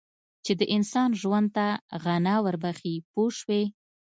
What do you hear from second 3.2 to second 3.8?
شوې!.